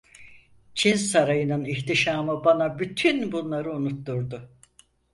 [0.75, 4.49] Çin sarayının ihtişamı bana bütün bunları unutturdu?